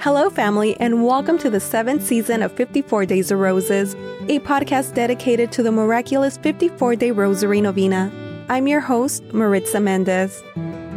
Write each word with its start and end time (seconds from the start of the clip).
Hello, 0.00 0.30
family, 0.30 0.78
and 0.78 1.04
welcome 1.04 1.38
to 1.38 1.50
the 1.50 1.58
seventh 1.58 2.06
season 2.06 2.40
of 2.40 2.52
54 2.52 3.04
Days 3.04 3.32
of 3.32 3.40
Roses, 3.40 3.94
a 4.28 4.38
podcast 4.38 4.94
dedicated 4.94 5.50
to 5.50 5.62
the 5.64 5.72
miraculous 5.72 6.36
54 6.36 6.94
day 6.94 7.10
Rosary 7.10 7.60
Novena. 7.60 8.12
I'm 8.48 8.68
your 8.68 8.78
host, 8.78 9.24
Maritza 9.34 9.80
Mendez. 9.80 10.40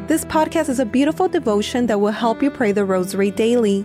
This 0.06 0.24
podcast 0.26 0.70
is 0.70 0.78
a 0.78 0.86
beautiful 0.86 1.28
devotion 1.28 1.88
that 1.88 2.00
will 2.00 2.12
help 2.12 2.44
you 2.44 2.52
pray 2.52 2.74
the 2.74 2.86
Rosary 2.86 3.32
daily. 3.32 3.84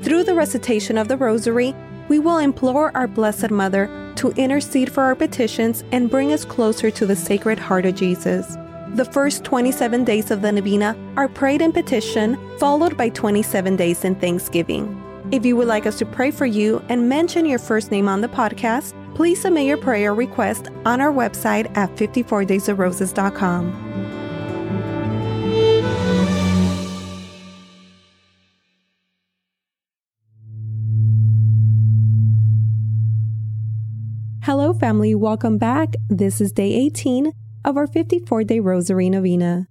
Through 0.00 0.24
the 0.24 0.34
recitation 0.34 0.96
of 0.96 1.08
the 1.08 1.18
Rosary, 1.18 1.74
we 2.08 2.18
will 2.18 2.38
implore 2.38 2.96
our 2.96 3.06
Blessed 3.06 3.50
Mother 3.50 3.90
to 4.16 4.30
intercede 4.30 4.90
for 4.90 5.02
our 5.02 5.14
petitions 5.14 5.84
and 5.92 6.10
bring 6.10 6.32
us 6.32 6.46
closer 6.46 6.90
to 6.90 7.04
the 7.04 7.14
Sacred 7.14 7.58
Heart 7.58 7.84
of 7.84 7.94
Jesus. 7.94 8.56
The 8.96 9.04
first 9.04 9.44
27 9.44 10.04
days 10.04 10.30
of 10.30 10.40
the 10.40 10.50
Novena 10.50 10.96
are 11.18 11.28
prayed 11.28 11.60
in 11.60 11.70
petition, 11.70 12.38
followed 12.56 12.96
by 12.96 13.10
27 13.10 13.76
days 13.76 14.04
in 14.04 14.14
thanksgiving. 14.14 15.02
If 15.30 15.44
you 15.44 15.54
would 15.56 15.68
like 15.68 15.84
us 15.84 15.98
to 15.98 16.06
pray 16.06 16.30
for 16.30 16.46
you 16.46 16.82
and 16.88 17.06
mention 17.06 17.44
your 17.44 17.58
first 17.58 17.90
name 17.90 18.08
on 18.08 18.22
the 18.22 18.28
podcast, 18.28 18.94
please 19.14 19.38
submit 19.38 19.66
your 19.66 19.76
prayer 19.76 20.14
request 20.14 20.70
on 20.86 21.02
our 21.02 21.12
website 21.12 21.76
at 21.76 21.94
54daysofroses.com. 21.96 23.82
Hello, 34.42 34.72
family. 34.72 35.14
Welcome 35.14 35.58
back. 35.58 35.96
This 36.08 36.40
is 36.40 36.50
day 36.50 36.72
18 36.72 37.34
of 37.66 37.76
our 37.76 37.86
54 37.86 38.44
day 38.44 38.60
Rosary 38.60 39.10
Novena. 39.10 39.66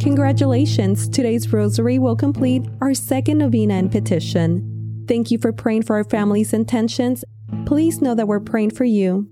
Congratulations! 0.00 1.08
Today's 1.08 1.52
Rosary 1.52 2.00
will 2.00 2.16
complete 2.16 2.64
our 2.80 2.94
second 2.94 3.38
novena 3.38 3.74
and 3.74 3.92
petition. 3.92 5.04
Thank 5.06 5.30
you 5.30 5.38
for 5.38 5.52
praying 5.52 5.82
for 5.82 5.94
our 5.94 6.02
family's 6.04 6.52
intentions. 6.52 7.24
Please 7.66 8.00
know 8.00 8.16
that 8.16 8.26
we're 8.26 8.40
praying 8.40 8.70
for 8.70 8.84
you. 8.84 9.28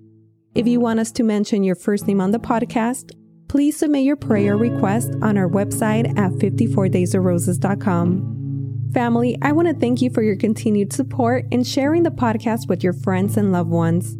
If 0.54 0.68
you 0.68 0.78
want 0.78 1.00
us 1.00 1.10
to 1.12 1.22
mention 1.22 1.64
your 1.64 1.74
first 1.74 2.06
name 2.06 2.20
on 2.20 2.32
the 2.32 2.38
podcast, 2.38 3.12
please 3.48 3.78
submit 3.78 4.04
your 4.04 4.16
prayer 4.16 4.56
request 4.56 5.12
on 5.22 5.38
our 5.38 5.48
website 5.48 6.06
at 6.18 6.32
54daysofroses.com. 6.32 8.90
Family, 8.92 9.38
I 9.42 9.52
want 9.52 9.68
to 9.68 9.74
thank 9.74 10.02
you 10.02 10.10
for 10.10 10.22
your 10.22 10.36
continued 10.36 10.92
support 10.92 11.46
and 11.50 11.66
sharing 11.66 12.02
the 12.02 12.10
podcast 12.10 12.68
with 12.68 12.84
your 12.84 12.92
friends 12.92 13.36
and 13.36 13.52
loved 13.52 13.70
ones. 13.70 14.16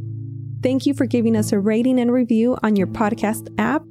Thank 0.62 0.84
you 0.84 0.92
for 0.92 1.06
giving 1.06 1.36
us 1.36 1.53
a 1.53 1.58
rating 1.58 1.98
and 1.98 2.12
review 2.12 2.58
on 2.62 2.77
your 2.77 2.86
podcast 2.86 3.48
app. 3.58 3.83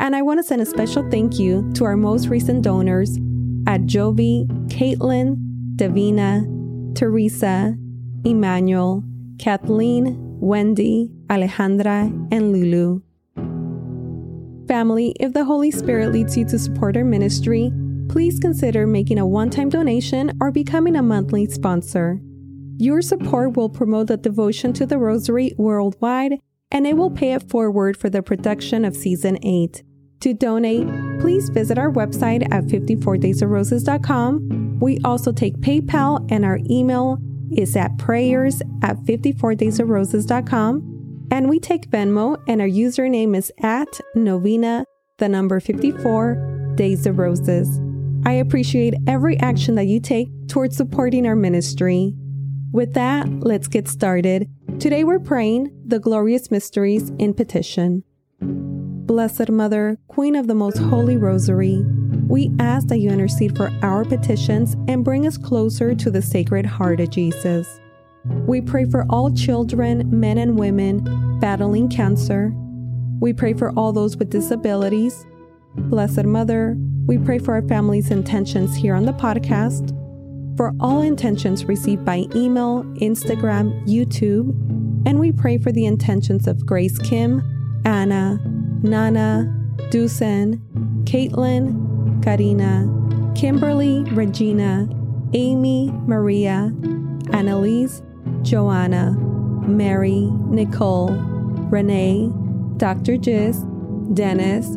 And 0.00 0.16
I 0.16 0.22
want 0.22 0.38
to 0.38 0.42
send 0.42 0.62
a 0.62 0.66
special 0.66 1.08
thank 1.10 1.38
you 1.38 1.70
to 1.74 1.84
our 1.84 1.96
most 1.96 2.28
recent 2.28 2.62
donors 2.62 3.16
at 3.66 3.82
Jovi, 3.82 4.46
Caitlin, 4.68 5.36
Davina, 5.76 6.94
Teresa, 6.94 7.76
Emmanuel, 8.24 9.04
Kathleen, 9.38 10.16
Wendy, 10.40 11.10
Alejandra, 11.28 12.10
and 12.32 12.52
Lulu. 12.52 13.00
Family, 14.66 15.14
if 15.20 15.34
the 15.34 15.44
Holy 15.44 15.70
Spirit 15.70 16.12
leads 16.12 16.36
you 16.36 16.46
to 16.46 16.58
support 16.58 16.96
our 16.96 17.04
ministry, 17.04 17.70
please 18.08 18.38
consider 18.38 18.86
making 18.86 19.18
a 19.18 19.26
one 19.26 19.50
time 19.50 19.68
donation 19.68 20.36
or 20.40 20.50
becoming 20.50 20.96
a 20.96 21.02
monthly 21.02 21.46
sponsor. 21.46 22.20
Your 22.76 23.02
support 23.02 23.56
will 23.56 23.68
promote 23.68 24.08
the 24.08 24.16
devotion 24.16 24.72
to 24.74 24.86
the 24.86 24.98
Rosary 24.98 25.54
worldwide 25.56 26.40
and 26.70 26.86
it 26.86 26.96
will 26.96 27.10
pay 27.10 27.32
it 27.32 27.48
forward 27.48 27.96
for 27.96 28.10
the 28.10 28.22
production 28.22 28.84
of 28.84 28.94
Season 28.96 29.38
8. 29.44 29.82
To 30.20 30.34
donate, 30.34 30.86
please 31.20 31.48
visit 31.50 31.78
our 31.78 31.90
website 31.90 32.42
at 32.50 32.64
54daysofroses.com. 32.64 34.78
We 34.80 34.98
also 35.04 35.30
take 35.32 35.56
PayPal 35.58 36.26
and 36.30 36.44
our 36.44 36.58
email 36.68 37.18
is 37.56 37.76
at 37.76 37.96
prayers 37.98 38.60
at 38.82 38.96
54daysofroses.com. 38.98 41.28
And 41.30 41.48
we 41.48 41.60
take 41.60 41.88
Venmo 41.90 42.42
and 42.48 42.60
our 42.60 42.66
username 42.66 43.36
is 43.36 43.52
at 43.62 44.00
novena, 44.14 44.84
the 45.18 45.28
number 45.28 45.60
54 45.60 46.72
Days 46.74 47.06
of 47.06 47.18
Roses. 47.18 47.80
I 48.26 48.32
appreciate 48.32 48.94
every 49.06 49.38
action 49.38 49.76
that 49.76 49.86
you 49.86 50.00
take 50.00 50.28
towards 50.48 50.76
supporting 50.76 51.24
our 51.26 51.36
ministry. 51.36 52.14
With 52.74 52.94
that, 52.94 53.30
let's 53.30 53.68
get 53.68 53.86
started. 53.86 54.50
Today 54.80 55.04
we're 55.04 55.20
praying 55.20 55.70
the 55.86 56.00
glorious 56.00 56.50
mysteries 56.50 57.12
in 57.20 57.32
petition. 57.32 58.02
Blessed 58.40 59.48
Mother, 59.48 59.96
Queen 60.08 60.34
of 60.34 60.48
the 60.48 60.56
Most 60.56 60.78
Holy 60.78 61.16
Rosary, 61.16 61.84
we 62.26 62.50
ask 62.58 62.88
that 62.88 62.98
you 62.98 63.10
intercede 63.10 63.56
for 63.56 63.70
our 63.82 64.04
petitions 64.04 64.74
and 64.88 65.04
bring 65.04 65.24
us 65.24 65.38
closer 65.38 65.94
to 65.94 66.10
the 66.10 66.20
Sacred 66.20 66.66
Heart 66.66 66.98
of 66.98 67.10
Jesus. 67.10 67.78
We 68.24 68.60
pray 68.60 68.86
for 68.86 69.06
all 69.08 69.32
children, 69.32 70.10
men 70.10 70.36
and 70.36 70.58
women 70.58 71.38
battling 71.38 71.88
cancer. 71.88 72.52
We 73.20 73.32
pray 73.32 73.54
for 73.54 73.70
all 73.78 73.92
those 73.92 74.16
with 74.16 74.30
disabilities. 74.30 75.24
Blessed 75.76 76.24
Mother, 76.24 76.76
we 77.06 77.18
pray 77.18 77.38
for 77.38 77.54
our 77.54 77.62
family's 77.68 78.10
intentions 78.10 78.74
here 78.74 78.96
on 78.96 79.04
the 79.04 79.12
podcast 79.12 79.96
for 80.56 80.72
all 80.80 81.02
intentions 81.02 81.64
received 81.64 82.04
by 82.04 82.26
email, 82.34 82.84
Instagram, 83.00 83.86
YouTube, 83.86 84.50
and 85.06 85.18
we 85.18 85.32
pray 85.32 85.58
for 85.58 85.72
the 85.72 85.84
intentions 85.84 86.46
of 86.46 86.64
Grace 86.64 86.98
Kim, 86.98 87.42
Anna, 87.84 88.40
Nana, 88.82 89.52
Dusen, 89.90 90.60
Caitlin, 91.04 92.22
Karina, 92.22 92.88
Kimberly, 93.34 94.04
Regina, 94.12 94.88
Amy, 95.32 95.90
Maria, 96.06 96.72
Annalise, 97.32 98.02
Joanna, 98.42 99.12
Mary, 99.66 100.30
Nicole, 100.48 101.10
Renee, 101.70 102.30
Dr. 102.76 103.16
Jiz, 103.16 103.64
Dennis, 104.14 104.68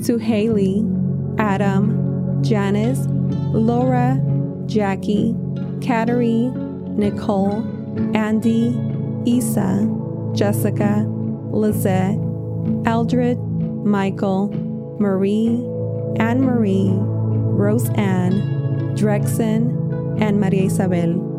Suhaili, 0.00 1.38
Adam, 1.38 2.42
Janice, 2.42 3.06
Laura, 3.52 4.20
Jackie, 4.68 5.32
Kateri, 5.80 6.54
Nicole, 6.96 7.64
Andy, 8.14 8.78
Isa, 9.24 9.88
Jessica, 10.34 11.04
Lizette, 11.50 12.18
Eldred, 12.84 13.38
Michael, 13.84 14.48
Marie, 15.00 15.64
Anne 16.16 16.42
Marie, 16.42 16.90
Rose 16.92 17.88
Ann, 17.90 18.32
Drexen, 18.94 20.20
and 20.20 20.38
Maria 20.38 20.64
Isabel. 20.64 21.37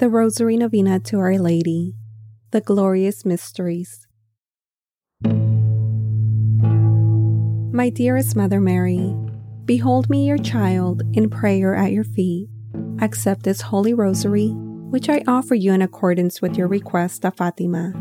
The 0.00 0.08
Rosary 0.08 0.56
Novena 0.56 0.98
to 0.98 1.18
Our 1.18 1.38
Lady, 1.38 1.92
the 2.52 2.62
Glorious 2.62 3.26
Mysteries. 3.26 4.06
My 7.70 7.90
dearest 7.90 8.34
Mother 8.34 8.62
Mary, 8.62 9.14
behold 9.66 10.08
me, 10.08 10.26
your 10.26 10.38
child, 10.38 11.02
in 11.12 11.28
prayer 11.28 11.74
at 11.74 11.92
your 11.92 12.04
feet. 12.04 12.48
Accept 13.02 13.42
this 13.42 13.60
Holy 13.60 13.92
Rosary, 13.92 14.48
which 14.88 15.10
I 15.10 15.22
offer 15.28 15.54
you 15.54 15.74
in 15.74 15.82
accordance 15.82 16.40
with 16.40 16.56
your 16.56 16.66
request 16.66 17.26
of 17.26 17.36
Fatima, 17.36 17.92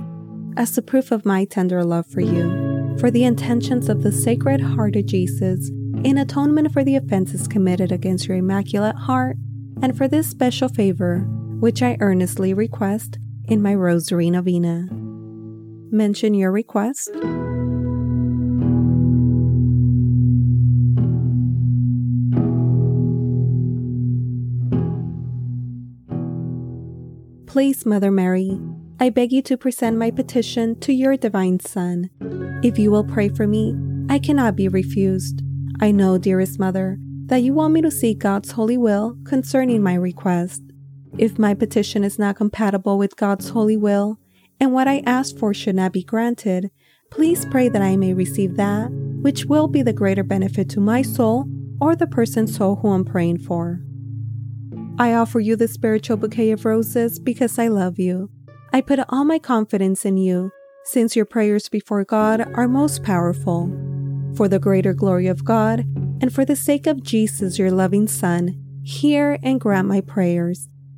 as 0.55 0.77
a 0.77 0.81
proof 0.81 1.11
of 1.11 1.25
my 1.25 1.43
tender 1.43 1.83
love 1.83 2.07
for 2.07 2.21
you, 2.21 2.95
for 2.97 3.11
the 3.11 3.25
intentions 3.25 3.89
of 3.89 4.03
the 4.03 4.13
Sacred 4.13 4.61
Heart 4.61 4.95
of 4.95 5.05
Jesus, 5.05 5.67
in 6.05 6.17
atonement 6.17 6.71
for 6.71 6.85
the 6.85 6.95
offenses 6.95 7.45
committed 7.45 7.91
against 7.91 8.25
your 8.25 8.37
Immaculate 8.37 8.95
Heart, 8.95 9.35
and 9.81 9.97
for 9.97 10.07
this 10.07 10.29
special 10.29 10.69
favor 10.69 11.27
which 11.59 11.81
I 11.81 11.97
earnestly 11.99 12.53
request 12.53 13.17
in 13.45 13.61
my 13.61 13.75
Rosary 13.75 14.29
Novena. 14.29 14.87
Mention 15.91 16.33
your 16.33 16.51
request. 16.51 17.09
Please, 27.45 27.85
Mother 27.85 28.11
Mary, 28.11 28.59
I 28.99 29.09
beg 29.09 29.31
you 29.31 29.41
to 29.41 29.57
present 29.57 29.97
my 29.97 30.11
petition 30.11 30.79
to 30.81 30.93
your 30.93 31.17
divine 31.17 31.59
Son. 31.59 32.09
If 32.63 32.77
you 32.77 32.91
will 32.91 33.03
pray 33.03 33.29
for 33.29 33.47
me, 33.47 33.75
I 34.07 34.19
cannot 34.19 34.55
be 34.55 34.67
refused. 34.67 35.41
I 35.81 35.91
know, 35.91 36.17
dearest 36.17 36.59
Mother, 36.59 36.97
that 37.25 37.41
you 37.41 37.53
want 37.53 37.73
me 37.73 37.81
to 37.81 37.91
seek 37.91 38.19
God's 38.19 38.51
holy 38.51 38.77
will 38.77 39.17
concerning 39.25 39.81
my 39.81 39.95
request. 39.95 40.68
If 41.17 41.39
my 41.39 41.53
petition 41.53 42.03
is 42.03 42.19
not 42.19 42.35
compatible 42.35 42.97
with 42.97 43.17
God's 43.17 43.49
holy 43.49 43.77
will, 43.77 44.19
and 44.59 44.73
what 44.73 44.87
I 44.87 45.03
asked 45.05 45.39
for 45.39 45.53
should 45.53 45.75
not 45.75 45.93
be 45.93 46.03
granted, 46.03 46.71
please 47.09 47.45
pray 47.45 47.69
that 47.69 47.81
I 47.81 47.97
may 47.97 48.13
receive 48.13 48.55
that 48.57 48.89
which 49.21 49.45
will 49.45 49.67
be 49.67 49.81
the 49.81 49.93
greater 49.93 50.23
benefit 50.23 50.69
to 50.69 50.79
my 50.79 51.01
soul 51.01 51.45
or 51.81 51.95
the 51.95 52.07
person's 52.07 52.55
soul 52.55 52.77
who 52.77 52.89
I'm 52.89 53.03
praying 53.03 53.39
for. 53.39 53.81
I 54.97 55.13
offer 55.13 55.39
you 55.39 55.55
the 55.55 55.67
spiritual 55.67 56.17
bouquet 56.17 56.51
of 56.51 56.65
roses 56.65 57.19
because 57.19 57.59
I 57.59 57.67
love 57.67 57.99
you. 57.99 58.29
I 58.71 58.81
put 58.81 58.99
all 59.09 59.25
my 59.25 59.39
confidence 59.39 60.05
in 60.05 60.17
you, 60.17 60.51
since 60.85 61.15
your 61.15 61.25
prayers 61.25 61.69
before 61.69 62.03
God 62.03 62.41
are 62.53 62.67
most 62.67 63.03
powerful. 63.03 63.69
For 64.35 64.47
the 64.47 64.59
greater 64.59 64.93
glory 64.93 65.27
of 65.27 65.43
God, 65.43 65.79
and 66.21 66.33
for 66.33 66.45
the 66.45 66.55
sake 66.55 66.85
of 66.85 67.03
Jesus, 67.03 67.57
your 67.57 67.71
loving 67.71 68.07
Son, 68.07 68.61
hear 68.83 69.37
and 69.41 69.59
grant 69.59 69.87
my 69.87 70.01
prayers. 70.01 70.67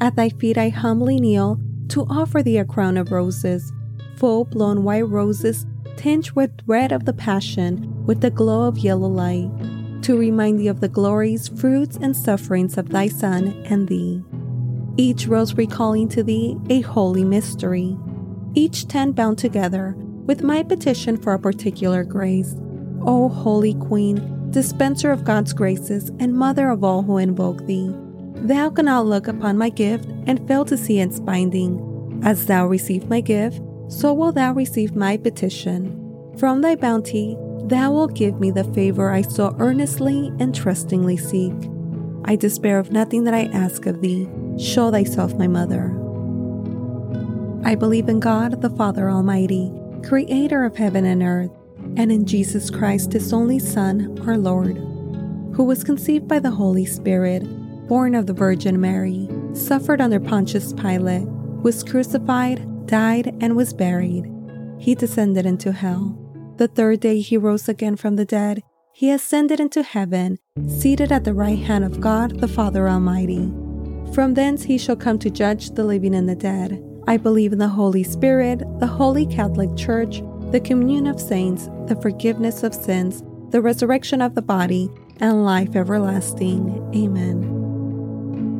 At 0.00 0.16
thy 0.16 0.28
feet 0.28 0.56
I 0.56 0.68
humbly 0.68 1.18
kneel 1.20 1.60
to 1.88 2.06
offer 2.08 2.42
thee 2.42 2.58
a 2.58 2.64
crown 2.64 2.96
of 2.96 3.10
roses, 3.10 3.72
full 4.16 4.44
blown 4.44 4.84
white 4.84 5.08
roses 5.08 5.66
tinged 5.96 6.30
with 6.32 6.52
red 6.66 6.92
of 6.92 7.04
the 7.04 7.12
Passion, 7.12 8.06
with 8.06 8.20
the 8.20 8.30
glow 8.30 8.68
of 8.68 8.78
yellow 8.78 9.08
light, 9.08 9.50
to 10.02 10.16
remind 10.16 10.60
thee 10.60 10.68
of 10.68 10.80
the 10.80 10.88
glories, 10.88 11.48
fruits, 11.48 11.98
and 12.00 12.16
sufferings 12.16 12.78
of 12.78 12.90
thy 12.90 13.08
Son 13.08 13.48
and 13.66 13.88
thee. 13.88 14.22
Each 14.96 15.26
rose 15.26 15.54
recalling 15.54 16.08
to 16.10 16.22
thee 16.22 16.56
a 16.70 16.80
holy 16.82 17.24
mystery, 17.24 17.96
each 18.54 18.86
ten 18.86 19.12
bound 19.12 19.38
together 19.38 19.94
with 19.96 20.42
my 20.42 20.62
petition 20.62 21.16
for 21.16 21.34
a 21.34 21.38
particular 21.38 22.04
grace. 22.04 22.54
O 23.02 23.28
Holy 23.28 23.74
Queen, 23.74 24.50
dispenser 24.50 25.10
of 25.10 25.24
God's 25.24 25.52
graces 25.52 26.10
and 26.20 26.34
mother 26.34 26.68
of 26.68 26.84
all 26.84 27.02
who 27.02 27.18
invoke 27.18 27.66
thee, 27.66 27.92
thou 28.42 28.70
cannot 28.70 29.06
look 29.06 29.28
upon 29.28 29.58
my 29.58 29.68
gift 29.68 30.06
and 30.26 30.46
fail 30.46 30.64
to 30.66 30.76
see 30.76 31.00
its 31.00 31.20
binding. 31.20 32.20
As 32.24 32.46
thou 32.46 32.66
receive 32.66 33.08
my 33.08 33.20
gift, 33.20 33.60
so 33.88 34.12
will 34.12 34.32
thou 34.32 34.52
receive 34.52 34.94
my 34.94 35.16
petition. 35.16 36.34
From 36.38 36.60
thy 36.60 36.76
bounty, 36.76 37.36
thou 37.64 37.92
wilt 37.92 38.14
give 38.14 38.38
me 38.40 38.50
the 38.50 38.64
favor 38.72 39.10
I 39.10 39.22
so 39.22 39.54
earnestly 39.58 40.32
and 40.38 40.54
trustingly 40.54 41.16
seek. 41.16 41.54
I 42.24 42.36
despair 42.36 42.78
of 42.78 42.92
nothing 42.92 43.24
that 43.24 43.34
I 43.34 43.44
ask 43.46 43.86
of 43.86 44.00
thee. 44.00 44.28
Show 44.58 44.90
thyself 44.90 45.34
my 45.34 45.46
mother. 45.46 45.94
I 47.64 47.74
believe 47.74 48.08
in 48.08 48.20
God, 48.20 48.60
the 48.60 48.70
Father 48.70 49.10
Almighty, 49.10 49.72
creator 50.06 50.64
of 50.64 50.76
heaven 50.76 51.04
and 51.04 51.22
earth, 51.22 51.50
and 51.96 52.12
in 52.12 52.24
Jesus 52.24 52.70
Christ, 52.70 53.12
his 53.12 53.32
only 53.32 53.58
Son, 53.58 54.18
our 54.26 54.36
Lord, 54.36 54.76
who 55.54 55.64
was 55.64 55.82
conceived 55.84 56.28
by 56.28 56.38
the 56.38 56.50
Holy 56.50 56.84
Spirit, 56.84 57.42
born 57.88 58.14
of 58.14 58.26
the 58.26 58.32
Virgin 58.32 58.80
Mary, 58.80 59.28
suffered 59.54 60.00
under 60.00 60.20
Pontius 60.20 60.72
Pilate, 60.74 61.26
was 61.62 61.82
crucified 61.82 62.64
died, 62.88 63.36
and 63.40 63.54
was 63.54 63.72
buried. 63.72 64.26
He 64.78 64.96
descended 64.96 65.46
into 65.46 65.70
hell. 65.70 66.18
The 66.56 66.66
third 66.66 67.00
day 67.00 67.20
he 67.20 67.36
rose 67.36 67.68
again 67.68 67.94
from 67.94 68.16
the 68.16 68.24
dead. 68.24 68.62
He 68.92 69.12
ascended 69.12 69.60
into 69.60 69.84
heaven, 69.84 70.38
seated 70.66 71.12
at 71.12 71.22
the 71.22 71.34
right 71.34 71.58
hand 71.58 71.84
of 71.84 72.00
God 72.00 72.40
the 72.40 72.48
Father 72.48 72.88
Almighty. 72.88 73.52
From 74.12 74.34
thence 74.34 74.64
he 74.64 74.78
shall 74.78 74.96
come 74.96 75.20
to 75.20 75.30
judge 75.30 75.70
the 75.70 75.84
living 75.84 76.14
and 76.14 76.28
the 76.28 76.34
dead. 76.34 76.82
I 77.06 77.16
believe 77.16 77.52
in 77.52 77.58
the 77.58 77.68
Holy 77.68 78.02
Spirit, 78.02 78.62
the 78.80 78.86
Holy 78.86 79.26
Catholic 79.26 79.76
Church, 79.76 80.22
the 80.50 80.60
communion 80.60 81.06
of 81.06 81.20
saints, 81.20 81.68
the 81.86 81.98
forgiveness 82.02 82.62
of 82.62 82.74
sins, 82.74 83.22
the 83.50 83.60
resurrection 83.60 84.20
of 84.20 84.34
the 84.34 84.42
body, 84.42 84.90
and 85.20 85.44
life 85.44 85.76
everlasting. 85.76 86.90
Amen. 86.94 87.57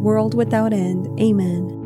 world 0.00 0.34
without 0.34 0.72
end. 0.72 1.08
Amen. 1.20 1.76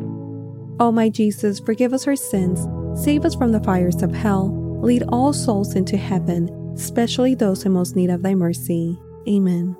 O 0.79 0.91
my 0.91 1.09
Jesus, 1.09 1.59
forgive 1.59 1.93
us 1.93 2.07
our 2.07 2.15
sins 2.15 2.67
Save 2.95 3.25
us 3.25 3.35
from 3.35 3.51
the 3.51 3.59
fires 3.59 4.01
of 4.01 4.13
hell. 4.13 4.53
Lead 4.81 5.03
all 5.09 5.33
souls 5.33 5.75
into 5.75 5.97
heaven, 5.97 6.49
especially 6.75 7.35
those 7.35 7.65
in 7.65 7.73
most 7.73 7.93
need 7.95 8.09
of 8.09 8.21
thy 8.21 8.33
mercy. 8.33 8.97
Amen. 9.27 9.75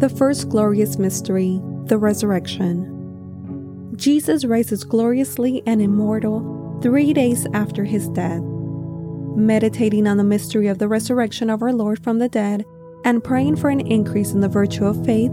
The 0.00 0.10
first 0.10 0.50
glorious 0.50 0.98
mystery, 0.98 1.58
the 1.86 1.96
resurrection. 1.96 2.96
Jesus 3.96 4.44
rises 4.44 4.84
gloriously 4.84 5.62
and 5.66 5.80
immortal 5.80 6.78
three 6.82 7.14
days 7.14 7.46
after 7.54 7.84
his 7.84 8.10
death. 8.10 8.42
Meditating 9.34 10.06
on 10.06 10.18
the 10.18 10.24
mystery 10.24 10.66
of 10.66 10.78
the 10.78 10.88
resurrection 10.88 11.48
of 11.48 11.62
our 11.62 11.72
Lord 11.72 12.04
from 12.04 12.18
the 12.18 12.28
dead 12.28 12.66
and 13.06 13.24
praying 13.24 13.56
for 13.56 13.70
an 13.70 13.80
increase 13.80 14.32
in 14.32 14.40
the 14.40 14.48
virtue 14.48 14.84
of 14.84 15.06
faith, 15.06 15.32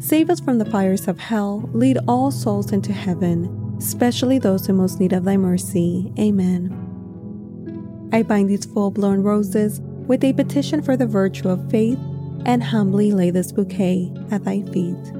Save 0.00 0.30
us 0.30 0.38
from 0.38 0.58
the 0.58 0.64
fires 0.64 1.08
of 1.08 1.18
hell. 1.18 1.68
Lead 1.72 1.98
all 2.06 2.30
souls 2.30 2.70
into 2.70 2.92
heaven, 2.92 3.74
especially 3.78 4.38
those 4.38 4.68
in 4.68 4.76
most 4.76 5.00
need 5.00 5.12
of 5.12 5.24
thy 5.24 5.36
mercy. 5.36 6.12
Amen. 6.18 8.08
I 8.12 8.22
bind 8.22 8.48
these 8.48 8.64
full 8.64 8.92
blown 8.92 9.22
roses 9.22 9.80
with 10.06 10.22
a 10.22 10.32
petition 10.32 10.82
for 10.82 10.96
the 10.96 11.06
virtue 11.06 11.48
of 11.48 11.68
faith 11.68 11.98
and 12.46 12.62
humbly 12.62 13.10
lay 13.10 13.30
this 13.30 13.50
bouquet 13.50 14.12
at 14.30 14.44
thy 14.44 14.62
feet. 14.72 15.12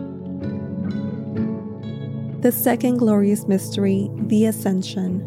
The 2.42 2.52
second 2.52 2.98
glorious 2.98 3.48
mystery, 3.48 4.08
the 4.26 4.46
Ascension. 4.46 5.24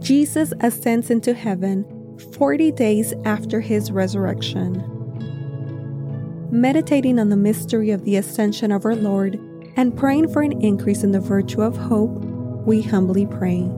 Jesus 0.00 0.52
ascends 0.60 1.10
into 1.10 1.32
heaven 1.32 1.86
40 2.34 2.72
days 2.72 3.14
after 3.24 3.60
his 3.60 3.90
resurrection 3.90 4.97
meditating 6.50 7.18
on 7.18 7.28
the 7.28 7.36
mystery 7.36 7.90
of 7.90 8.04
the 8.04 8.16
ascension 8.16 8.72
of 8.72 8.84
our 8.84 8.96
Lord, 8.96 9.38
and 9.76 9.96
praying 9.96 10.32
for 10.32 10.42
an 10.42 10.60
increase 10.60 11.04
in 11.04 11.12
the 11.12 11.20
virtue 11.20 11.62
of 11.62 11.76
hope, 11.76 12.24
we 12.66 12.82
humbly 12.82 13.26
pray. 13.26 13.70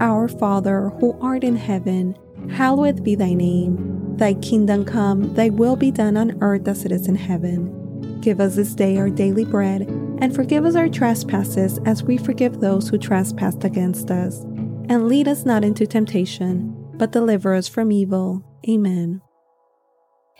Our 0.00 0.28
Father, 0.28 0.90
who 1.00 1.18
art 1.20 1.44
in 1.44 1.56
heaven, 1.56 2.16
hallowed 2.50 3.04
be 3.04 3.14
thy 3.14 3.34
name. 3.34 4.16
Thy 4.16 4.34
kingdom 4.34 4.84
come, 4.84 5.34
thy 5.34 5.50
will 5.50 5.76
be 5.76 5.90
done 5.90 6.16
on 6.16 6.38
earth 6.42 6.66
as 6.68 6.84
it 6.84 6.92
is 6.92 7.06
in 7.08 7.14
heaven. 7.14 8.20
Give 8.20 8.40
us 8.40 8.56
this 8.56 8.74
day 8.74 8.96
our 8.96 9.10
daily 9.10 9.44
bread, 9.44 9.82
and 10.20 10.34
forgive 10.34 10.64
us 10.64 10.74
our 10.74 10.88
trespasses 10.88 11.78
as 11.84 12.02
we 12.02 12.18
forgive 12.18 12.60
those 12.60 12.88
who 12.88 12.98
trespass 12.98 13.56
against 13.62 14.10
us. 14.10 14.40
And 14.88 15.08
lead 15.08 15.28
us 15.28 15.44
not 15.44 15.64
into 15.64 15.86
temptation, 15.86 16.74
but 16.94 17.12
deliver 17.12 17.54
us 17.54 17.68
from 17.68 17.92
evil. 17.92 18.44
Amen. 18.68 19.22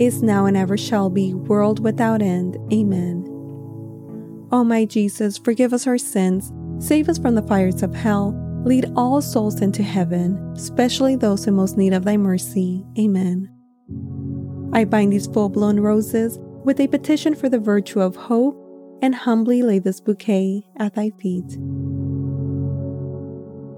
is 0.00 0.22
now, 0.22 0.46
and 0.46 0.56
ever 0.56 0.76
shall 0.76 1.10
be, 1.10 1.34
world 1.34 1.82
without 1.82 2.22
end. 2.22 2.56
Amen. 2.72 3.28
O 4.50 4.64
my 4.64 4.84
Jesus, 4.84 5.38
forgive 5.38 5.72
us 5.72 5.86
our 5.86 5.98
sins, 5.98 6.52
save 6.78 7.08
us 7.08 7.18
from 7.18 7.34
the 7.34 7.42
fires 7.42 7.82
of 7.82 7.94
hell 7.94 8.38
Lead 8.64 8.92
all 8.94 9.20
souls 9.20 9.60
into 9.60 9.82
heaven, 9.82 10.38
especially 10.54 11.16
those 11.16 11.48
in 11.48 11.54
most 11.54 11.76
need 11.76 11.92
of 11.92 12.04
thy 12.04 12.16
mercy. 12.16 12.84
Amen. 12.96 13.50
I 14.72 14.84
bind 14.84 15.12
these 15.12 15.26
full 15.26 15.48
blown 15.48 15.80
roses 15.80 16.38
with 16.64 16.78
a 16.78 16.86
petition 16.86 17.34
for 17.34 17.48
the 17.48 17.58
virtue 17.58 18.00
of 18.00 18.14
hope 18.14 18.56
and 19.02 19.16
humbly 19.16 19.62
lay 19.62 19.80
this 19.80 20.00
bouquet 20.00 20.64
at 20.76 20.94
thy 20.94 21.10
feet. 21.10 21.48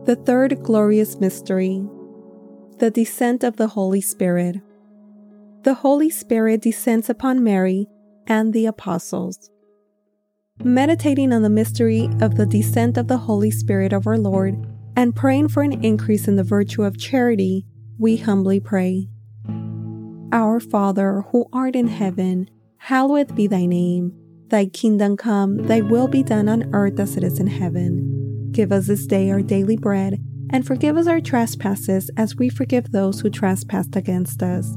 The 0.04 0.20
third 0.22 0.62
glorious 0.62 1.18
mystery, 1.18 1.82
the 2.78 2.90
descent 2.90 3.42
of 3.42 3.56
the 3.56 3.68
Holy 3.68 4.02
Spirit. 4.02 4.56
The 5.64 5.72
Holy 5.72 6.10
Spirit 6.10 6.60
descends 6.60 7.08
upon 7.08 7.42
Mary 7.42 7.86
and 8.26 8.52
the 8.52 8.66
apostles. 8.66 9.48
Meditating 10.62 11.32
on 11.32 11.40
the 11.40 11.48
mystery 11.48 12.10
of 12.20 12.36
the 12.36 12.44
descent 12.44 12.98
of 12.98 13.08
the 13.08 13.16
Holy 13.16 13.50
Spirit 13.50 13.94
of 13.94 14.06
our 14.06 14.18
Lord 14.18 14.62
and 14.94 15.16
praying 15.16 15.48
for 15.48 15.62
an 15.62 15.82
increase 15.82 16.28
in 16.28 16.36
the 16.36 16.44
virtue 16.44 16.82
of 16.82 16.98
charity, 16.98 17.64
we 17.98 18.18
humbly 18.18 18.60
pray. 18.60 19.08
Our 20.32 20.60
Father, 20.60 21.24
who 21.32 21.46
art 21.50 21.74
in 21.74 21.88
heaven, 21.88 22.50
hallowed 22.76 23.34
be 23.34 23.46
thy 23.46 23.64
name. 23.64 24.12
Thy 24.48 24.66
kingdom 24.66 25.16
come, 25.16 25.56
thy 25.66 25.80
will 25.80 26.08
be 26.08 26.22
done 26.22 26.46
on 26.46 26.74
earth 26.74 27.00
as 27.00 27.16
it 27.16 27.24
is 27.24 27.40
in 27.40 27.46
heaven. 27.46 28.50
Give 28.52 28.70
us 28.70 28.86
this 28.86 29.06
day 29.06 29.30
our 29.30 29.40
daily 29.40 29.78
bread, 29.78 30.22
and 30.50 30.66
forgive 30.66 30.98
us 30.98 31.06
our 31.06 31.22
trespasses 31.22 32.10
as 32.18 32.36
we 32.36 32.50
forgive 32.50 32.92
those 32.92 33.20
who 33.20 33.30
trespass 33.30 33.88
against 33.94 34.42
us. 34.42 34.76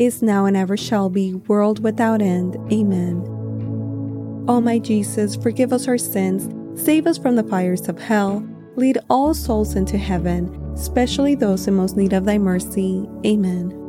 is 0.00 0.22
now, 0.22 0.46
and 0.46 0.56
ever 0.56 0.76
shall 0.76 1.08
be, 1.08 1.34
world 1.34 1.82
without 1.82 2.22
end. 2.22 2.56
Amen. 2.72 3.22
O 4.46 4.60
my 4.60 4.78
Jesus, 4.78 5.36
forgive 5.36 5.72
us 5.72 5.88
our 5.88 5.98
sins, 5.98 6.48
save 6.80 7.06
us 7.06 7.16
from 7.16 7.36
the 7.36 7.44
fires 7.44 7.88
of 7.88 7.98
hell, 7.98 8.46
lead 8.76 8.98
all 9.08 9.32
souls 9.32 9.74
into 9.74 9.96
heaven, 9.96 10.54
especially 10.74 11.34
those 11.34 11.66
in 11.66 11.74
most 11.74 11.96
need 11.96 12.12
of 12.12 12.24
thy 12.24 12.38
mercy. 12.38 13.08
Amen. 13.24 13.80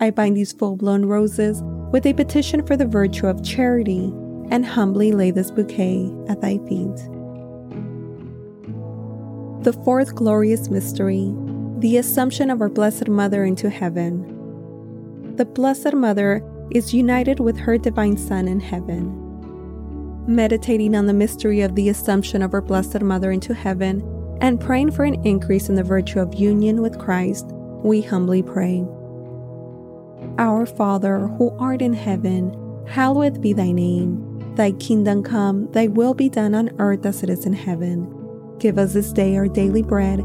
I 0.00 0.10
bind 0.10 0.36
these 0.36 0.52
full 0.52 0.76
blown 0.76 1.04
roses 1.04 1.60
with 1.92 2.06
a 2.06 2.14
petition 2.14 2.64
for 2.66 2.76
the 2.76 2.86
virtue 2.86 3.26
of 3.26 3.44
charity 3.44 4.12
and 4.50 4.64
humbly 4.64 5.12
lay 5.12 5.30
this 5.30 5.50
bouquet 5.50 6.10
at 6.28 6.40
thy 6.40 6.58
feet. 6.68 6.96
The 9.64 9.78
fourth 9.84 10.14
glorious 10.14 10.70
mystery, 10.70 11.34
the 11.80 11.96
Assumption 11.98 12.50
of 12.50 12.60
our 12.60 12.68
Blessed 12.68 13.06
Mother 13.06 13.44
into 13.44 13.70
heaven. 13.70 15.36
The 15.36 15.44
Blessed 15.44 15.94
Mother 15.94 16.42
is 16.72 16.92
united 16.92 17.38
with 17.38 17.56
her 17.56 17.78
Divine 17.78 18.16
Son 18.16 18.48
in 18.48 18.58
heaven. 18.58 19.14
Meditating 20.26 20.96
on 20.96 21.06
the 21.06 21.12
mystery 21.12 21.60
of 21.60 21.76
the 21.76 21.88
Assumption 21.88 22.42
of 22.42 22.52
our 22.52 22.60
Blessed 22.60 23.00
Mother 23.02 23.30
into 23.30 23.54
heaven 23.54 24.02
and 24.40 24.60
praying 24.60 24.90
for 24.90 25.04
an 25.04 25.24
increase 25.24 25.68
in 25.68 25.76
the 25.76 25.84
virtue 25.84 26.18
of 26.18 26.34
union 26.34 26.82
with 26.82 26.98
Christ, 26.98 27.46
we 27.84 28.02
humbly 28.02 28.42
pray. 28.42 28.84
Our 30.36 30.66
Father, 30.66 31.28
who 31.28 31.56
art 31.60 31.80
in 31.80 31.92
heaven, 31.92 32.56
hallowed 32.88 33.40
be 33.40 33.52
thy 33.52 33.70
name. 33.70 34.24
Thy 34.56 34.72
kingdom 34.72 35.22
come, 35.22 35.70
thy 35.70 35.86
will 35.86 36.14
be 36.14 36.28
done 36.28 36.56
on 36.56 36.74
earth 36.80 37.06
as 37.06 37.22
it 37.22 37.30
is 37.30 37.46
in 37.46 37.52
heaven. 37.52 38.12
Give 38.58 38.78
us 38.78 38.94
this 38.94 39.12
day 39.12 39.36
our 39.36 39.46
daily 39.46 39.82
bread, 39.82 40.24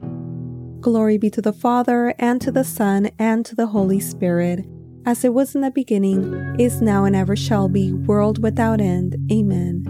Glory 0.81 1.19
be 1.19 1.29
to 1.29 1.43
the 1.43 1.53
Father, 1.53 2.15
and 2.17 2.41
to 2.41 2.51
the 2.51 2.63
Son, 2.63 3.11
and 3.19 3.45
to 3.45 3.55
the 3.55 3.67
Holy 3.67 3.99
Spirit, 3.99 4.65
as 5.05 5.23
it 5.23 5.31
was 5.31 5.53
in 5.53 5.61
the 5.61 5.69
beginning, 5.69 6.55
is 6.59 6.81
now, 6.81 7.05
and 7.05 7.15
ever 7.15 7.35
shall 7.35 7.69
be, 7.69 7.93
world 7.93 8.41
without 8.41 8.81
end. 8.81 9.15
Amen. 9.31 9.85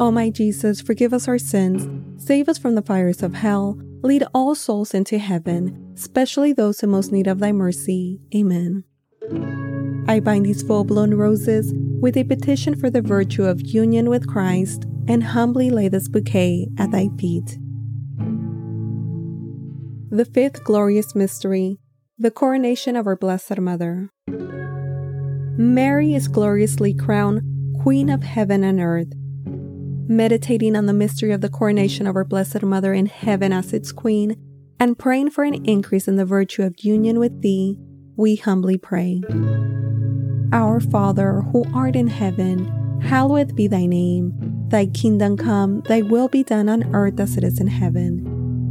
O 0.00 0.10
my 0.10 0.30
Jesus, 0.30 0.80
forgive 0.80 1.12
us 1.12 1.28
our 1.28 1.36
sins, 1.36 1.86
save 2.16 2.48
us 2.48 2.56
from 2.56 2.74
the 2.74 2.80
fires 2.80 3.22
of 3.22 3.34
hell, 3.34 3.78
lead 4.02 4.24
all 4.32 4.54
souls 4.54 4.94
into 4.94 5.18
heaven, 5.18 5.92
especially 5.94 6.54
those 6.54 6.82
in 6.82 6.88
most 6.88 7.12
need 7.12 7.26
of 7.26 7.38
thy 7.38 7.52
mercy. 7.52 8.18
Amen. 8.34 8.82
I 10.08 10.20
bind 10.20 10.46
these 10.46 10.62
full 10.62 10.84
blown 10.84 11.12
roses 11.12 11.74
with 12.00 12.16
a 12.16 12.24
petition 12.24 12.74
for 12.74 12.88
the 12.88 13.02
virtue 13.02 13.44
of 13.44 13.60
union 13.60 14.08
with 14.08 14.26
Christ 14.26 14.84
and 15.06 15.22
humbly 15.22 15.68
lay 15.68 15.88
this 15.88 16.08
bouquet 16.08 16.68
at 16.78 16.92
thy 16.92 17.10
feet. 17.18 17.58
The 20.10 20.24
fifth 20.24 20.62
glorious 20.62 21.16
mystery, 21.16 21.80
the 22.16 22.30
coronation 22.30 22.94
of 22.94 23.08
our 23.08 23.16
Blessed 23.16 23.58
Mother. 23.58 24.08
Mary 25.58 26.14
is 26.14 26.28
gloriously 26.28 26.94
crowned 26.94 27.42
Queen 27.82 28.08
of 28.08 28.22
heaven 28.22 28.62
and 28.62 28.78
earth. 28.78 29.12
Meditating 30.08 30.76
on 30.76 30.86
the 30.86 30.92
mystery 30.92 31.32
of 31.32 31.40
the 31.40 31.48
coronation 31.48 32.06
of 32.06 32.14
our 32.14 32.24
Blessed 32.24 32.62
Mother 32.62 32.94
in 32.94 33.06
heaven 33.06 33.52
as 33.52 33.72
its 33.72 33.90
Queen, 33.90 34.36
and 34.78 34.96
praying 34.96 35.30
for 35.30 35.42
an 35.42 35.66
increase 35.66 36.06
in 36.06 36.14
the 36.14 36.24
virtue 36.24 36.62
of 36.62 36.84
union 36.84 37.18
with 37.18 37.42
Thee, 37.42 37.76
we 38.16 38.36
humbly 38.36 38.78
pray. 38.78 39.22
Our 40.52 40.78
Father, 40.78 41.40
who 41.52 41.64
art 41.74 41.96
in 41.96 42.06
heaven, 42.06 43.00
hallowed 43.02 43.56
be 43.56 43.66
thy 43.66 43.86
name. 43.86 44.32
Thy 44.68 44.86
kingdom 44.86 45.36
come, 45.36 45.80
thy 45.82 46.02
will 46.02 46.28
be 46.28 46.44
done 46.44 46.68
on 46.68 46.94
earth 46.94 47.18
as 47.18 47.36
it 47.36 47.42
is 47.42 47.58
in 47.58 47.66
heaven. 47.66 48.25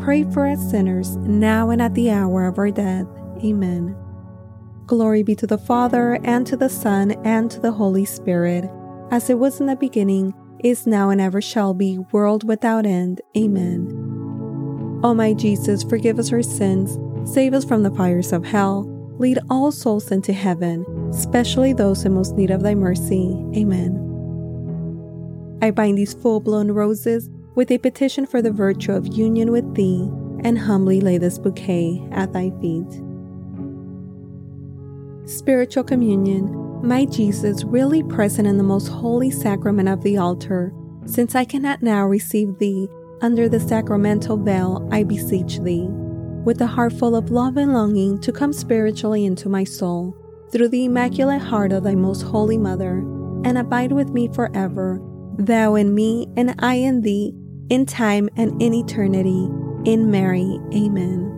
pray 0.00 0.24
for 0.32 0.46
us 0.46 0.70
sinners, 0.70 1.16
now 1.16 1.70
and 1.70 1.82
at 1.82 1.94
the 1.94 2.10
hour 2.10 2.46
of 2.46 2.58
our 2.58 2.70
death. 2.70 3.06
Amen. 3.44 3.96
Glory 4.86 5.22
be 5.22 5.34
to 5.36 5.46
the 5.46 5.58
Father, 5.58 6.18
and 6.24 6.46
to 6.46 6.56
the 6.56 6.68
Son, 6.68 7.12
and 7.24 7.50
to 7.50 7.60
the 7.60 7.72
Holy 7.72 8.04
Spirit, 8.04 8.68
as 9.10 9.30
it 9.30 9.38
was 9.38 9.60
in 9.60 9.66
the 9.66 9.76
beginning, 9.76 10.34
is 10.64 10.86
now, 10.86 11.10
and 11.10 11.20
ever 11.20 11.40
shall 11.40 11.74
be, 11.74 11.98
world 12.12 12.46
without 12.46 12.86
end. 12.86 13.20
Amen. 13.36 13.88
O 15.02 15.14
my 15.14 15.32
Jesus, 15.32 15.82
forgive 15.82 16.18
us 16.18 16.32
our 16.32 16.42
sins, 16.42 16.98
save 17.30 17.54
us 17.54 17.64
from 17.64 17.82
the 17.82 17.90
fires 17.90 18.32
of 18.32 18.44
hell, 18.44 18.84
lead 19.18 19.38
all 19.48 19.70
souls 19.70 20.10
into 20.10 20.32
heaven, 20.32 20.84
especially 21.10 21.72
those 21.72 22.04
in 22.04 22.14
most 22.14 22.36
need 22.36 22.50
of 22.50 22.62
thy 22.62 22.74
mercy. 22.74 23.36
Amen. 23.54 24.06
I 25.62 25.70
bind 25.70 25.98
these 25.98 26.14
full 26.14 26.40
blown 26.40 26.70
roses 26.70 27.28
with 27.54 27.70
a 27.70 27.78
petition 27.78 28.26
for 28.26 28.40
the 28.40 28.52
virtue 28.52 28.92
of 28.92 29.06
union 29.06 29.50
with 29.50 29.74
thee, 29.74 30.10
and 30.42 30.58
humbly 30.58 31.00
lay 31.00 31.18
this 31.18 31.38
bouquet 31.38 32.02
at 32.12 32.32
thy 32.32 32.50
feet. 32.60 33.02
Spiritual 35.28 35.84
Communion, 35.84 36.56
my 36.82 37.04
Jesus, 37.04 37.62
really 37.64 38.02
present 38.02 38.48
in 38.48 38.56
the 38.56 38.64
most 38.64 38.88
holy 38.88 39.30
sacrament 39.30 39.88
of 39.88 40.02
the 40.02 40.16
altar, 40.16 40.72
since 41.04 41.34
I 41.34 41.44
cannot 41.44 41.82
now 41.82 42.06
receive 42.06 42.58
thee 42.58 42.88
under 43.20 43.48
the 43.48 43.60
sacramental 43.60 44.36
veil, 44.38 44.88
I 44.90 45.04
beseech 45.04 45.58
thee, 45.60 45.86
with 46.44 46.60
a 46.62 46.66
heart 46.66 46.94
full 46.94 47.14
of 47.14 47.30
love 47.30 47.56
and 47.58 47.74
longing 47.74 48.18
to 48.22 48.32
come 48.32 48.52
spiritually 48.52 49.26
into 49.26 49.48
my 49.48 49.64
soul, 49.64 50.16
through 50.50 50.68
the 50.68 50.86
Immaculate 50.86 51.42
Heart 51.42 51.72
of 51.72 51.84
thy 51.84 51.94
most 51.94 52.22
holy 52.22 52.56
Mother, 52.56 52.98
and 53.44 53.58
abide 53.58 53.92
with 53.92 54.10
me 54.10 54.28
forever, 54.28 55.00
thou 55.36 55.74
in 55.74 55.94
me 55.94 56.26
and 56.36 56.54
I 56.58 56.74
in 56.74 57.02
thee, 57.02 57.34
in 57.70 57.86
time 57.86 58.28
and 58.36 58.60
in 58.60 58.74
eternity. 58.74 59.48
In 59.84 60.10
Mary, 60.10 60.60
Amen. 60.74 61.36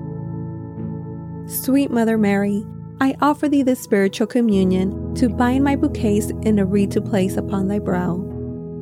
Sweet 1.46 1.90
Mother 1.90 2.18
Mary, 2.18 2.64
I 3.00 3.14
offer 3.20 3.48
thee 3.48 3.62
this 3.62 3.80
spiritual 3.80 4.26
communion 4.26 5.14
to 5.16 5.28
bind 5.28 5.62
my 5.64 5.76
bouquets 5.76 6.30
in 6.42 6.58
a 6.58 6.64
wreath 6.64 6.90
to 6.90 7.00
place 7.00 7.36
upon 7.36 7.68
thy 7.68 7.78
brow. 7.78 8.14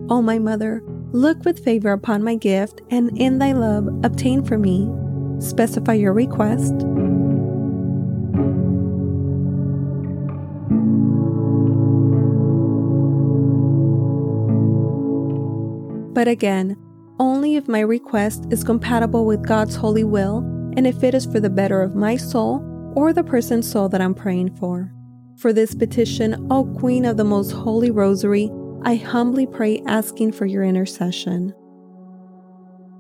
O 0.09 0.23
my 0.23 0.39
mother, 0.39 0.83
look 1.13 1.45
with 1.45 1.65
favor 1.65 1.93
upon 1.93 2.23
my 2.23 2.37
gift, 2.37 2.81
and 2.91 3.17
in 3.19 3.39
thy 3.39 3.53
love 3.53 3.89
obtain 4.05 4.45
for 4.45 4.57
me. 4.59 4.91
Specify 5.41 5.95
your 5.95 6.13
request. 6.13 6.75
But 16.13 16.29
again, 16.29 16.77
only 17.21 17.57
if 17.57 17.69
my 17.69 17.81
request 17.81 18.47
is 18.51 18.65
compatible 18.65 19.27
with 19.27 19.47
God's 19.47 19.77
holy 19.77 20.05
will 20.05 20.39
and 20.77 20.87
if 20.87 21.05
it 21.05 21.15
is 21.15 21.27
for 21.27 21.39
the 21.39 21.51
better 21.51 21.83
of 21.83 21.95
my 21.95 22.17
soul 22.17 22.65
or 22.97 23.13
the 23.13 23.23
person's 23.23 23.71
soul 23.71 23.91
that 23.91 24.01
I'm 24.01 24.15
praying 24.15 24.57
for. 24.57 24.91
For 25.37 25.53
this 25.53 25.75
petition, 25.75 26.49
O 26.51 26.65
Queen 26.79 27.05
of 27.05 27.19
the 27.19 27.25
Most 27.25 27.53
Holy 27.53 27.91
Rosary, 27.91 28.51
I 28.83 28.97
humbly 28.97 29.47
pray 29.47 29.83
asking 29.87 30.33
for 30.33 30.47
your 30.47 30.65
intercession. 30.65 31.55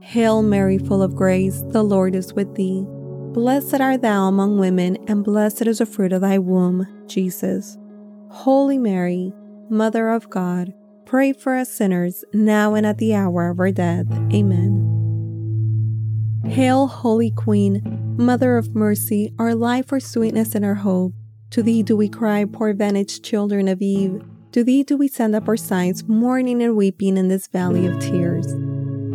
Hail 0.02 0.42
Mary, 0.42 0.78
full 0.78 1.02
of 1.02 1.16
grace, 1.16 1.62
the 1.68 1.83
Lord 1.83 2.14
is 2.14 2.35
with 2.35 2.54
thee. 2.56 2.85
Blessed 3.33 3.80
art 3.80 4.02
thou 4.02 4.28
among 4.28 4.59
women, 4.59 4.98
and 5.09 5.24
blessed 5.24 5.66
is 5.66 5.78
the 5.78 5.87
fruit 5.87 6.12
of 6.12 6.20
thy 6.20 6.38
womb, 6.38 6.87
Jesus. 7.06 7.78
Holy 8.28 8.78
Mary, 8.78 9.33
Mother 9.70 10.11
of 10.11 10.28
God, 10.28 10.74
pray 11.11 11.33
for 11.33 11.57
us 11.57 11.68
sinners, 11.68 12.25
now 12.33 12.75
and 12.75 12.87
at 12.87 12.99
the 12.99 13.12
hour 13.12 13.51
of 13.51 13.59
our 13.59 13.73
death. 13.73 14.07
Amen. 14.33 14.87
Hail, 16.46 16.87
Holy 16.87 17.33
Queen, 17.33 17.83
Mother 18.16 18.57
of 18.57 18.77
mercy, 18.77 19.35
our 19.37 19.57
life, 19.57 19.92
our 19.92 19.99
sweetness, 19.99 20.55
and 20.55 20.64
our 20.64 20.77
hope. 20.77 21.12
To 21.51 21.64
thee 21.64 21.83
do 21.83 21.96
we 21.96 22.09
cry, 22.09 22.44
poor 22.44 22.73
vanished 22.75 23.25
children 23.25 23.66
of 23.66 23.83
Eve. 23.83 24.23
To 24.53 24.62
thee 24.62 24.85
do 24.85 24.96
we 24.96 25.09
send 25.09 25.35
up 25.35 25.49
our 25.49 25.57
sighs, 25.57 26.05
mourning 26.07 26.62
and 26.62 26.77
weeping 26.77 27.16
in 27.16 27.27
this 27.27 27.49
valley 27.49 27.88
of 27.88 27.99
tears. 27.99 28.46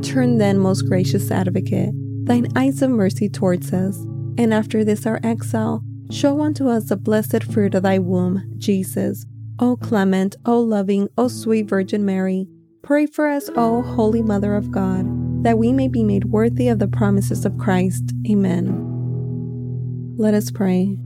Turn 0.05 0.37
then, 0.37 0.59
most 0.59 0.81
gracious 0.89 1.31
advocate, 1.31 1.91
thine 2.25 2.49
eyes 2.57 2.81
of 2.81 2.89
mercy 2.89 3.29
towards 3.29 3.71
us, 3.71 3.95
and 4.37 4.53
after 4.53 4.83
this 4.83 5.05
our 5.05 5.21
exile, 5.23 5.81
show 6.11 6.41
unto 6.41 6.67
us 6.67 6.89
the 6.89 6.97
blessed 6.97 7.45
fruit 7.45 7.73
of 7.73 7.83
thy 7.83 7.99
womb, 7.99 8.43
Jesus. 8.57 9.25
O 9.59 9.77
clement, 9.77 10.35
O 10.45 10.59
loving, 10.59 11.07
O 11.17 11.27
sweet 11.27 11.67
Virgin 11.67 12.05
Mary, 12.05 12.47
pray 12.81 13.05
for 13.05 13.27
us, 13.27 13.49
O 13.55 13.81
Holy 13.81 14.21
Mother 14.21 14.55
of 14.55 14.69
God, 14.71 15.05
that 15.43 15.57
we 15.57 15.71
may 15.71 15.87
be 15.87 16.03
made 16.03 16.25
worthy 16.25 16.67
of 16.67 16.79
the 16.79 16.87
promises 16.87 17.45
of 17.45 17.57
Christ. 17.57 18.11
Amen. 18.29 20.15
Let 20.17 20.33
us 20.33 20.51
pray. 20.51 20.97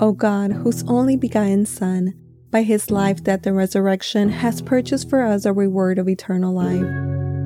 O 0.00 0.12
God, 0.12 0.52
whose 0.52 0.82
only 0.88 1.16
begotten 1.16 1.66
Son, 1.66 2.14
by 2.50 2.62
his 2.62 2.90
life, 2.90 3.22
death, 3.22 3.46
and 3.46 3.56
resurrection, 3.56 4.28
has 4.28 4.60
purchased 4.60 5.08
for 5.08 5.22
us 5.22 5.44
a 5.44 5.52
reward 5.52 5.98
of 5.98 6.08
eternal 6.08 6.52
life 6.52 6.86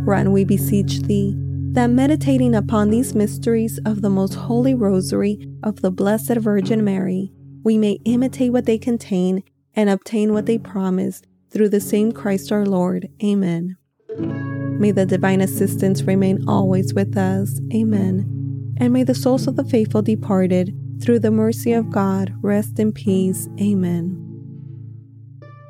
Grant, 0.07 0.31
we 0.31 0.45
beseech 0.45 1.01
thee, 1.01 1.35
that 1.73 1.91
meditating 1.91 2.55
upon 2.55 2.91
these 2.91 3.13
mysteries 3.13 3.81
of 3.85 4.03
the 4.03 4.09
most 4.09 4.35
holy 4.35 4.73
rosary 4.73 5.51
of 5.65 5.83
the 5.83 5.91
Blessed 5.91 6.37
Virgin 6.37 6.85
Mary, 6.85 7.33
we 7.65 7.77
may 7.77 7.99
imitate 8.05 8.53
what 8.53 8.67
they 8.67 8.79
contain 8.79 9.43
and 9.77 9.89
obtain 9.91 10.33
what 10.33 10.47
they 10.47 10.59
promised 10.59 11.27
through 11.51 11.69
the 11.69 11.81
same 11.81 12.11
Christ 12.11 12.51
our 12.51 12.67
Lord. 12.67 13.09
Amen. 13.23 13.77
May 14.19 14.91
the 14.91 15.07
divine 15.07 15.41
assistance 15.41 16.03
remain 16.03 16.49
always 16.49 16.93
with 16.93 17.17
us. 17.17 17.61
Amen. 17.73 18.75
And 18.79 18.93
may 18.93 19.05
the 19.05 19.15
souls 19.15 19.47
of 19.47 19.57
the 19.57 19.65
faithful 19.65 20.03
departed, 20.03 20.75
through 21.01 21.21
the 21.21 21.31
mercy 21.31 21.73
of 21.73 21.91
God, 21.91 22.35
rest 22.43 22.79
in 22.79 22.93
peace. 22.93 23.49
Amen. 23.61 24.23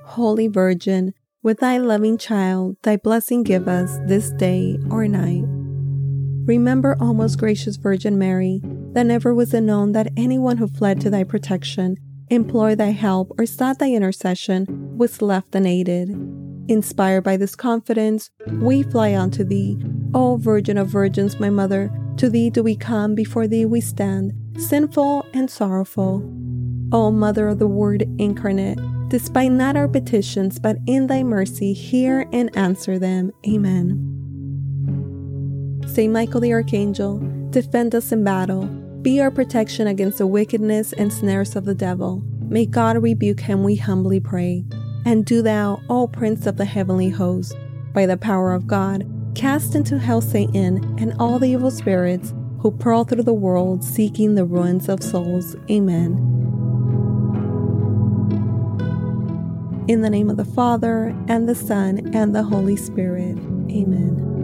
Holy 0.04 0.48
Virgin, 0.48 1.12
with 1.42 1.58
thy 1.58 1.78
loving 1.78 2.16
child, 2.16 2.76
thy 2.82 2.96
blessing 2.96 3.42
give 3.42 3.68
us 3.68 3.98
this 4.06 4.30
day 4.30 4.78
or 4.90 5.06
night. 5.06 5.44
Remember, 6.46 6.96
O 7.00 7.12
most 7.12 7.38
gracious 7.38 7.76
Virgin 7.76 8.18
Mary, 8.18 8.60
that 8.92 9.06
never 9.06 9.34
was 9.34 9.52
it 9.52 9.62
known 9.62 9.92
that 9.92 10.12
anyone 10.16 10.56
who 10.56 10.68
fled 10.68 11.00
to 11.00 11.10
thy 11.10 11.24
protection, 11.24 11.96
implored 12.30 12.78
thy 12.78 12.92
help, 12.92 13.32
or 13.38 13.46
sought 13.46 13.78
thy 13.78 13.90
intercession 13.90 14.66
was 14.96 15.22
left 15.22 15.54
unaided. 15.54 16.10
Inspired 16.68 17.22
by 17.22 17.36
this 17.36 17.54
confidence, 17.54 18.30
we 18.54 18.82
fly 18.82 19.14
unto 19.14 19.44
thee, 19.44 19.78
O 20.14 20.36
Virgin 20.36 20.78
of 20.78 20.88
Virgins, 20.88 21.38
my 21.38 21.50
Mother. 21.50 21.90
To 22.16 22.28
thee 22.28 22.50
do 22.50 22.62
we 22.62 22.74
come, 22.74 23.14
before 23.14 23.46
thee 23.46 23.66
we 23.66 23.80
stand, 23.80 24.32
sinful 24.58 25.26
and 25.32 25.50
sorrowful. 25.50 26.22
O 26.92 27.10
Mother 27.10 27.48
of 27.48 27.58
the 27.58 27.66
Word 27.66 28.02
incarnate, 28.18 28.78
despite 29.08 29.52
not 29.52 29.76
our 29.76 29.86
petitions, 29.86 30.58
but 30.58 30.76
in 30.86 31.06
thy 31.06 31.22
mercy, 31.22 31.72
hear 31.72 32.26
and 32.32 32.56
answer 32.56 32.98
them. 32.98 33.30
Amen. 33.46 34.12
Saint 35.86 36.12
Michael 36.12 36.40
the 36.40 36.52
Archangel, 36.52 37.20
defend 37.50 37.94
us 37.94 38.10
in 38.12 38.24
battle. 38.24 38.68
Be 39.02 39.20
our 39.20 39.30
protection 39.30 39.86
against 39.86 40.18
the 40.18 40.26
wickedness 40.26 40.92
and 40.92 41.12
snares 41.12 41.56
of 41.56 41.64
the 41.64 41.74
devil. 41.74 42.22
May 42.48 42.66
God 42.66 43.02
rebuke 43.02 43.40
him, 43.40 43.62
we 43.62 43.76
humbly 43.76 44.20
pray. 44.20 44.64
And 45.04 45.24
do 45.24 45.42
thou, 45.42 45.80
O 45.88 46.08
Prince 46.08 46.46
of 46.46 46.56
the 46.56 46.64
heavenly 46.64 47.10
host, 47.10 47.56
by 47.92 48.06
the 48.06 48.16
power 48.16 48.52
of 48.52 48.66
God, 48.66 49.06
cast 49.34 49.74
into 49.74 49.98
hell 49.98 50.20
Satan 50.20 50.96
and 50.98 51.14
all 51.18 51.38
the 51.38 51.50
evil 51.50 51.70
spirits 51.70 52.34
who 52.60 52.70
prowl 52.70 53.04
through 53.04 53.22
the 53.22 53.34
world 53.34 53.84
seeking 53.84 54.34
the 54.34 54.44
ruins 54.44 54.88
of 54.88 55.02
souls. 55.02 55.54
Amen. 55.70 56.14
In 59.88 60.00
the 60.00 60.10
name 60.10 60.30
of 60.30 60.36
the 60.36 60.44
Father, 60.44 61.14
and 61.28 61.48
the 61.48 61.54
Son, 61.54 62.10
and 62.12 62.34
the 62.34 62.42
Holy 62.42 62.74
Spirit. 62.74 63.38
Amen. 63.70 64.35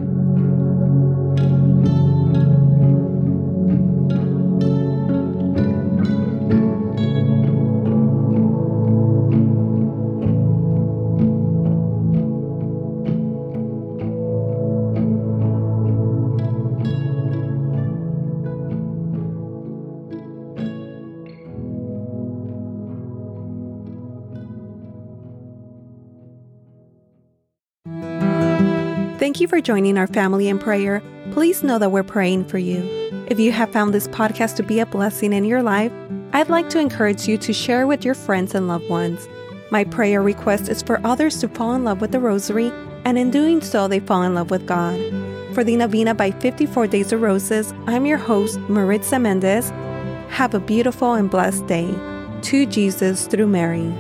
Thank 29.22 29.40
you 29.40 29.46
for 29.46 29.60
joining 29.60 29.98
our 29.98 30.08
family 30.08 30.48
in 30.48 30.58
prayer. 30.58 31.00
Please 31.30 31.62
know 31.62 31.78
that 31.78 31.92
we're 31.92 32.02
praying 32.02 32.46
for 32.46 32.58
you. 32.58 32.82
If 33.28 33.38
you 33.38 33.52
have 33.52 33.70
found 33.70 33.94
this 33.94 34.08
podcast 34.08 34.56
to 34.56 34.64
be 34.64 34.80
a 34.80 34.86
blessing 34.86 35.32
in 35.32 35.44
your 35.44 35.62
life, 35.62 35.92
I'd 36.32 36.48
like 36.48 36.68
to 36.70 36.80
encourage 36.80 37.28
you 37.28 37.38
to 37.38 37.52
share 37.52 37.86
with 37.86 38.04
your 38.04 38.16
friends 38.16 38.52
and 38.52 38.66
loved 38.66 38.88
ones. 38.88 39.28
My 39.70 39.84
prayer 39.84 40.20
request 40.20 40.68
is 40.68 40.82
for 40.82 41.00
others 41.06 41.38
to 41.38 41.46
fall 41.46 41.72
in 41.74 41.84
love 41.84 42.00
with 42.00 42.10
the 42.10 42.18
Rosary, 42.18 42.72
and 43.04 43.16
in 43.16 43.30
doing 43.30 43.60
so, 43.60 43.86
they 43.86 44.00
fall 44.00 44.22
in 44.22 44.34
love 44.34 44.50
with 44.50 44.66
God. 44.66 44.98
For 45.54 45.62
the 45.62 45.76
Novena 45.76 46.16
by 46.16 46.32
54 46.32 46.88
Days 46.88 47.12
of 47.12 47.22
Roses, 47.22 47.72
I'm 47.86 48.06
your 48.06 48.18
host, 48.18 48.58
Maritza 48.68 49.20
Mendez. 49.20 49.70
Have 50.30 50.52
a 50.52 50.58
beautiful 50.58 51.12
and 51.12 51.30
blessed 51.30 51.64
day. 51.68 51.94
To 52.42 52.66
Jesus 52.66 53.28
through 53.28 53.46
Mary. 53.46 53.94